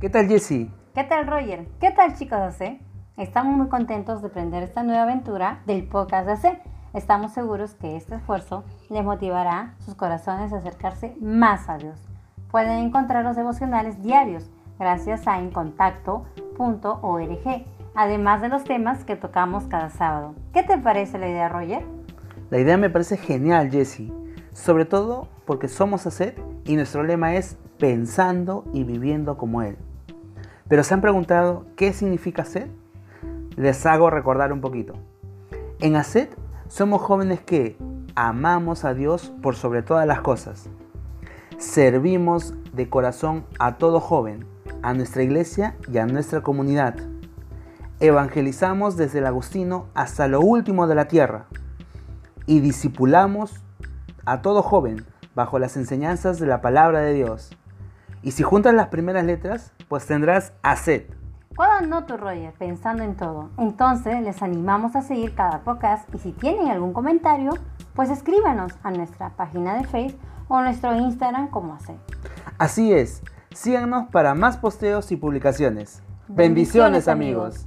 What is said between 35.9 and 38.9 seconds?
ACET somos jóvenes que amamos